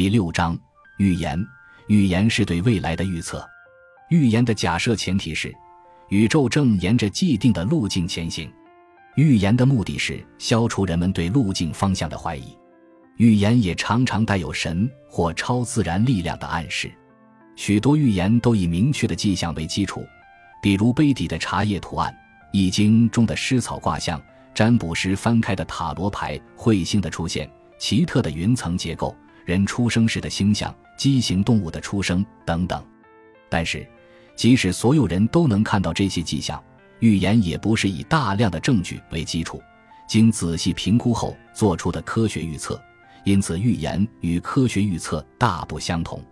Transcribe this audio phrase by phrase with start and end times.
[0.00, 0.58] 第六章
[0.96, 1.46] 预言。
[1.88, 3.46] 预言是对未来的预测。
[4.08, 5.54] 预言的假设前提是，
[6.08, 8.50] 宇宙正沿着既定的路径前行。
[9.16, 12.56] 预言的目的是消除人们对路径方向的怀疑。
[13.18, 16.90] 预言也常常带有神或超自然力量的暗示。
[17.54, 20.02] 许多预言都以明确的迹象为基础，
[20.62, 22.10] 比如杯底的茶叶图案、
[22.54, 24.18] 易经中的湿草卦象、
[24.54, 27.46] 占卜师翻开的塔罗牌、彗星的出现、
[27.78, 29.14] 奇特的云层结构、
[29.44, 30.74] 人出生时的星象。
[30.96, 32.84] 畸形动物的出生等等，
[33.48, 33.88] 但是，
[34.36, 36.62] 即使所有人都能看到这些迹象，
[36.98, 39.62] 预言也不是以大量的证据为基础，
[40.06, 42.78] 经仔细评估后做出的科学预测。
[43.24, 46.22] 因此，预言与科学预测大不相同。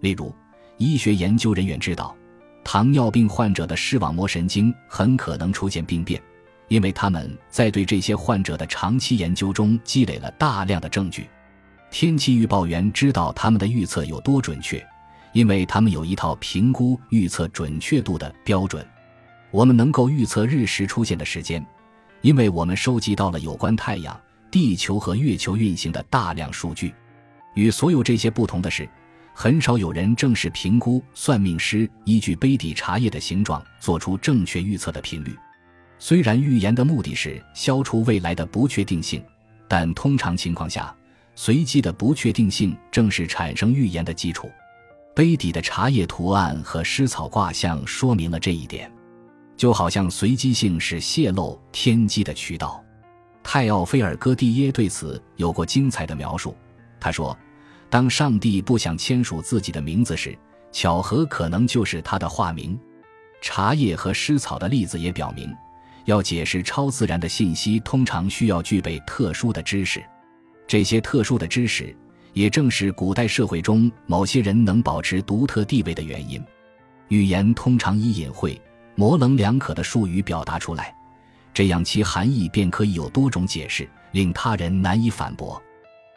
[0.00, 0.30] 例如，
[0.76, 2.14] 医学研究人员知道，
[2.62, 6.20] 糖尿病患者的视网膜神经很可能出现病变，
[6.68, 11.30] 因为他们在对这些患者的长期研究中积累了大量的证据。
[11.92, 14.82] 天气预报员知道他们的预测有多准确，
[15.34, 18.84] 因为他们有一套评估预测准确度的标准。
[19.50, 21.64] 我们能够预测日食出现的时间，
[22.22, 24.18] 因为我们收集到了有关太阳、
[24.50, 26.94] 地球和月球运行的大量数据。
[27.54, 28.88] 与所有这些不同的是，
[29.34, 35.36] 很少有人正式评估算命师依据杯底茶叶的形状做出正确预测的频率。
[35.98, 39.22] 虽然预言的目的是消除未来的不确定性，
[39.68, 40.92] 但通常情况下。
[41.34, 44.50] 随机的不确定性正是产生预言的基础。
[45.14, 48.90] 杯底的茶叶图案和湿草卦象说明了这一点。
[49.56, 52.82] 就好像随机性是泄露天机的渠道。
[53.44, 56.56] 泰奥菲尔戈蒂耶对此有过精彩的描述。
[56.98, 57.36] 他说
[57.90, 60.36] ：“当上帝不想签署自己的名字时，
[60.72, 62.78] 巧合可能就是他的化名。”
[63.40, 65.52] 茶叶和湿草的例子也表明，
[66.06, 70.02] 要解释超自然的信息，通常需要具备特殊的知识。
[70.66, 71.94] 这些特殊的知识，
[72.32, 76.42] 也正是古代社会中某些人能保持独特地位的原因。
[77.08, 78.60] 语言通常以隐晦、
[78.94, 80.94] 模棱两可的术语表达出来，
[81.52, 85.60] 这样其含义便可以有多种解释，令他人难以反驳。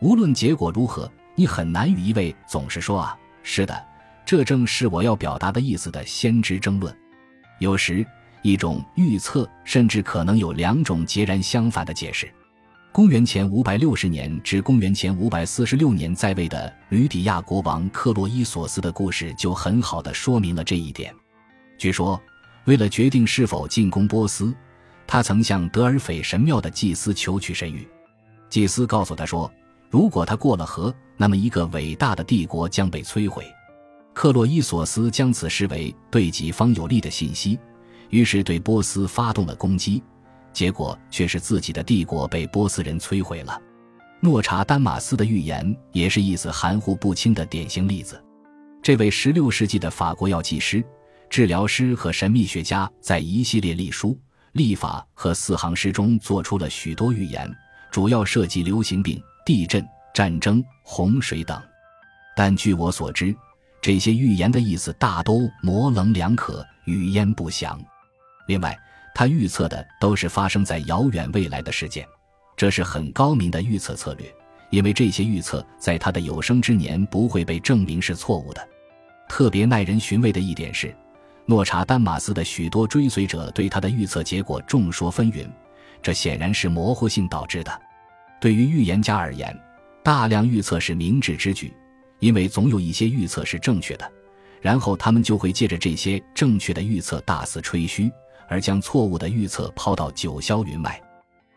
[0.00, 3.86] 无论结果如何，你很难与一位总是说“啊，是的，
[4.26, 6.92] 这正是我要表达的意思”的先知争论。
[7.60, 8.04] 有时，
[8.42, 12.28] 一种预测甚至可能有两种截然相反的解释。
[12.92, 21.14] 公元前五百六十年至公元前五百四十六年在位的吕底亚国王克洛伊索斯的故事就很好的说明了这一点。
[21.78, 22.20] 据说，
[22.64, 24.52] 为了决定是否进攻波斯，
[25.06, 27.86] 他曾向德尔斐神庙的祭司求取神谕。
[28.48, 29.48] 祭司告诉他说，
[29.88, 33.44] 如果他过了河，那么一个伟大的帝国将被摧毁。
[34.12, 37.56] 克洛伊索斯将此视为对己方有利的信息，
[38.08, 40.02] 于是对波斯发动了攻击。
[40.52, 43.60] 结果却是自己的帝国被波斯人摧毁了。
[44.20, 48.22] 诺查丹马斯的预言也是意思含糊不清的典型例子。
[48.82, 50.84] 这位16世纪的法国药剂师、
[51.28, 54.18] 治疗师和神秘学家，在一系列历书、
[54.52, 57.50] 历法和四行诗中做出了许多预言，
[57.90, 61.60] 主要涉及流行病、地震、战争、洪水等。
[62.36, 63.34] 但据我所知，
[63.80, 67.80] 这些预言的意思大都模棱两可、语焉不详。
[68.46, 68.78] 另外，
[69.14, 72.06] 他预测的都是发生在遥远未来的事件，
[72.56, 74.26] 这是很高明的预测策略，
[74.70, 78.68] 因为这些预测在他的有生之年不会被证明是错误的。
[79.28, 80.94] 特别耐人寻味的一点是，
[81.46, 85.46] 诺查丹马斯的许多追随者对他的预测结果众说纷纭，
[86.02, 87.80] 这显然是模糊性导致的。
[88.40, 89.54] 对于预言家而言，
[90.02, 91.72] 大量预测是明智之举，
[92.20, 94.10] 因为总有一些预测是正确的，
[94.60, 98.10] 然后他们就会借着这些正确的预测大肆吹嘘。
[98.50, 101.00] 而将错误的预测抛到九霄云外。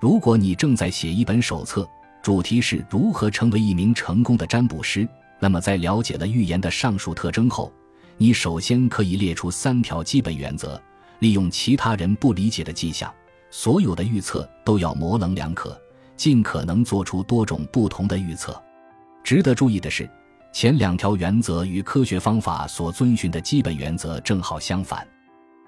[0.00, 1.86] 如果你正在写一本手册，
[2.22, 5.06] 主题是如何成为一名成功的占卜师，
[5.38, 7.70] 那么在了解了预言的上述特征后，
[8.16, 10.80] 你首先可以列出三条基本原则：
[11.18, 13.12] 利用其他人不理解的迹象，
[13.50, 15.78] 所有的预测都要模棱两可，
[16.16, 18.60] 尽可能做出多种不同的预测。
[19.22, 20.08] 值得注意的是，
[20.52, 25.06] 前两条原则与科学方法所遵循的基本原则正好相反。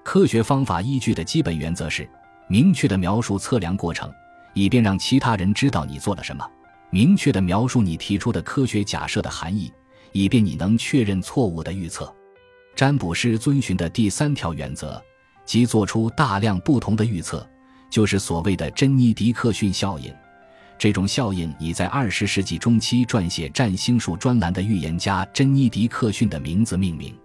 [0.03, 2.09] 科学方法依据的基本原则是：
[2.47, 4.11] 明确的描述测量过程，
[4.53, 6.43] 以便让其他人知道你做了什么；
[6.89, 9.71] 明确的描述你提出的科学假设的含义，
[10.11, 12.13] 以便你能确认错误的预测。
[12.75, 15.01] 占卜师遵循的第三条原则，
[15.45, 17.47] 即做出大量不同的预测，
[17.89, 20.11] 就是所谓的珍妮迪克逊效应。
[20.79, 27.15] 这种效应已在二十世纪中期撰写占星术专栏的预言家珍妮迪克逊的名字命名。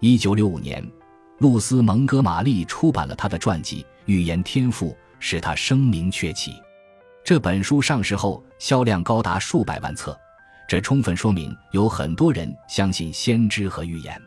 [0.00, 0.82] 一九六五年。
[1.38, 6.54] 露丝·蒙哥马利出版了他的传记《预言天赋》，使他声名鹊起。
[7.22, 10.18] 这本书上市后销量高达数百万册，
[10.66, 14.20] 这充分说明有很多人相信先知和预言。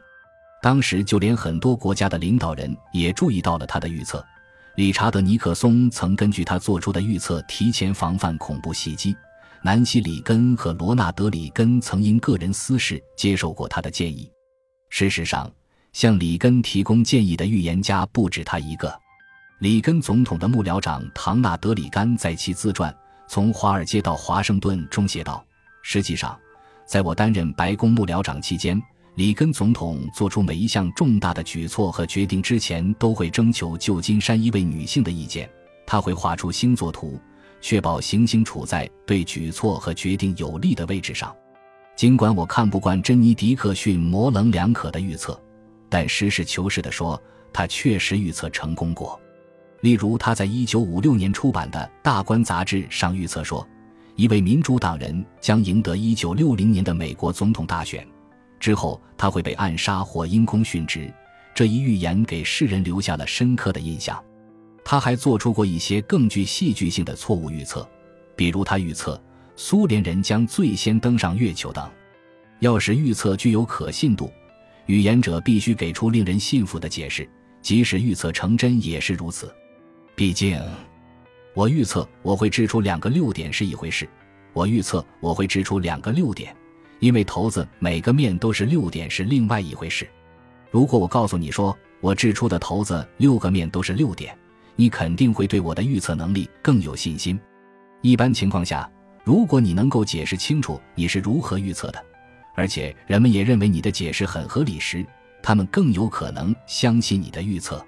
[0.62, 4.24] 当时就连很多国家的领导人也注意到了他的预测。
[4.76, 9.16] 理查德·尼克松曾根据他做出的预测提前防范恐怖袭击。
[9.62, 14.32] 南希·里根和罗纳德·里根曾因个人私事接受过他的建议。
[14.90, 15.52] 事实上，
[15.94, 18.94] 向里根提供建议的预言家不止他一个。
[19.59, 22.91] 里根总统的幕僚长唐纳德·里干在其自传
[23.27, 25.44] 《从华尔街到华盛顿》中写道
[25.83, 26.38] ：“实际上，
[26.86, 28.81] 在我担任白宫幕僚长期间。”
[29.15, 35.50] 里根总统做出每一项重大的举措和决定之前，都会征求旧金山一位女性的意见。
[35.86, 37.19] 他会画出星座图，
[37.59, 41.36] 确保行星处在对举措和决定有利的位置上。
[41.97, 45.38] 尽管我看不惯珍妮·迪克逊模棱两可的预测，
[45.89, 47.21] 但实事求是地说，
[47.51, 49.19] 他确实预测成功过。
[49.81, 53.68] 例如，他在1956年出版的《大观》杂志上预测说，
[54.15, 58.06] 一位民主党人将赢得1960年的美国总统大选。
[58.59, 61.12] 之后他会被暗杀或因公殉职，
[61.56, 64.21] 这一预言给世人留下了深刻的印象。
[64.83, 67.88] 他还做出过一些更具戏剧性的错误预测，
[68.36, 69.21] 比如他预测
[69.56, 71.89] 苏联人将最先登上月球等。
[72.59, 74.30] 要使预测具有可信度，
[74.89, 77.30] 预言者必须给出令人信服的解释，
[77.62, 79.53] 即使预测成真也是如此。
[80.15, 80.59] 毕竟，
[81.53, 84.09] 我预测我会掷出两个六点是一回事，
[84.51, 86.56] 我预测我会掷出两个六点。
[86.97, 90.09] 因为骰子每个面都是六点是另外一回事。
[90.71, 94.36] 如果我告诉你说我掷出的骰子六个面都是六点，
[94.75, 97.39] 你肯定会对我的预测能力更有信心。
[98.01, 98.89] 一般情况下，
[99.24, 102.03] 如果你能够解释清楚你是如何预测的，
[102.60, 105.06] 而且人们也认为你的解释很合理时，
[105.42, 107.82] 他们更有可能相信你的预测。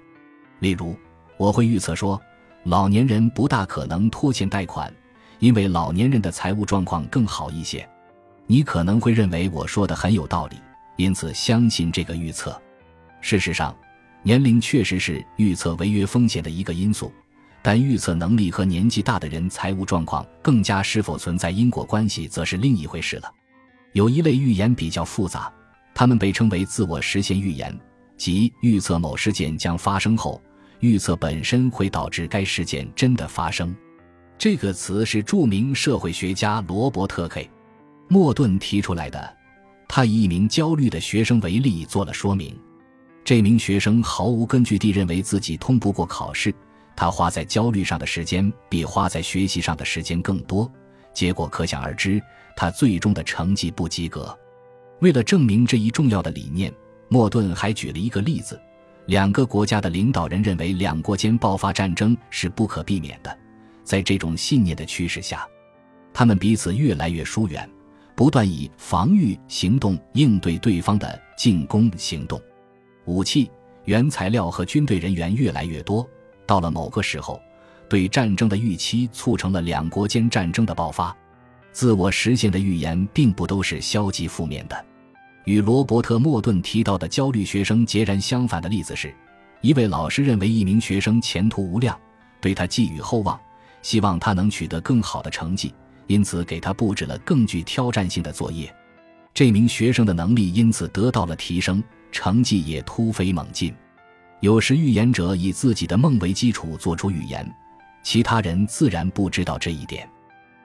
[0.60, 0.96] 例如，
[1.36, 2.18] 我会预测说
[2.64, 4.90] 老年人不大可能拖欠贷款，
[5.40, 7.86] 因为老年人的财务状况更好一些。
[8.46, 10.56] 你可能会认为我说的很有道理，
[10.96, 12.58] 因此相信这个预测。
[13.20, 13.76] 事实上，
[14.22, 17.12] 年龄确实是预测违约风险的一个因素，
[17.60, 23.30] 但预测能力和年纪大的人财务状况更加是否存在因果关系，则是另一回事了。
[23.92, 25.52] 有一类预言比较复杂，
[25.94, 27.78] 它们被称为自我实现预言，
[28.16, 30.40] 即预测某事件将发生后，
[30.80, 33.74] 预测本身会导致该事件真的发生。
[34.38, 37.48] 这个词是著名社会学家罗伯特 ·K。
[38.08, 39.36] 莫顿提出来的，
[39.88, 42.58] 他以一名焦虑的学生为例做了说明。
[43.24, 46.52] 这名学生毫无根据地认为自己通不过考试，
[46.96, 50.70] 他花在焦虑上的时间比花在学习上的时间更多，
[51.12, 52.22] 结果可想而知，
[52.56, 54.36] 他最终的成绩不及格。
[55.00, 56.72] 为了证明这一重要的理念，
[57.08, 58.60] 莫顿还举了一个例子：
[59.06, 63.36] 两个国家的领导人认为两国间爆发战争是不可避免的，
[63.84, 65.46] 在这种信念的驱使下，
[66.14, 67.68] 他们彼此越来越疏远。
[68.14, 72.40] 不断以防御行动应对对方的进攻行动，
[73.06, 73.50] 武器、
[73.86, 76.06] 原材料和军队人员越来越多。
[76.46, 77.40] 到了某个时候，
[77.92, 81.14] 对战争的预期促成了两国间战争的爆发。
[81.72, 84.84] 自我实现的预言并不都是消极负面的。
[85.44, 89.14] 与罗伯特·莫顿提到的焦虑学生截然相反的例子是，
[89.60, 91.94] 一位老师认为一名学生前途无量，
[92.40, 93.38] 对他寄予厚望，
[93.82, 95.74] 希望他能取得更好的成绩。
[96.06, 98.74] 因此，给他布置了更具挑战性的作业。
[99.34, 103.74] 这名学生的能力因此得到了提升，成绩也突飞猛进。
[104.40, 107.46] 有时，预言者以自己的梦为基础做出预言，
[108.02, 110.08] 其他人自然不知道这一点。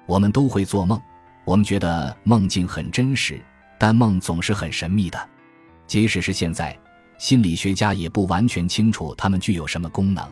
[0.05, 1.01] 我们都会做梦，
[1.45, 3.39] 我们觉得梦境很真实，
[3.77, 5.29] 但梦总是很神秘的。
[5.85, 6.77] 即使是现在，
[7.17, 10.25] 心理学家也不完全清楚它们具有什么功能。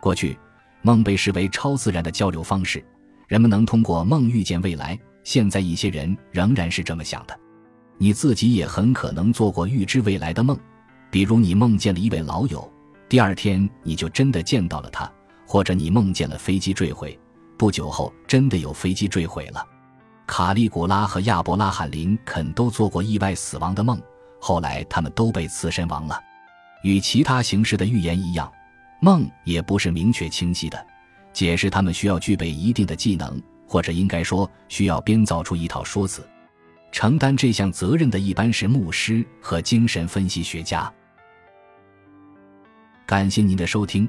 [0.00, 0.38] 过去，
[0.82, 2.84] 梦被视为超自然的交流方式。
[3.28, 4.98] 人们能通过梦预见未来。
[5.22, 7.38] 现在一些人仍然是这么想的。
[7.98, 10.58] 你自己也很可能做过预知未来的梦，
[11.10, 12.68] 比如你梦见了一位老友，
[13.06, 15.04] 第二天你就真的见到了他；
[15.50, 17.18] 或者你梦见了飞机坠毁，
[17.58, 19.66] 不久后真的有飞机坠毁了。
[20.24, 24.00] 卡利古拉和亚伯拉罕·林肯都做过意外死亡的梦，
[24.40, 26.16] 后来他们都被刺身亡了。
[26.84, 28.48] 与其他形式的预言一样，
[29.00, 30.86] 梦也不是明确清晰的。
[31.32, 36.24] 解释他们需要具备一定的技能，或者应该说需要编造出一套说辞。
[36.92, 40.88] 承担这项责任的一般是牧师和精神分析学家。
[43.04, 44.08] 感谢您的收听，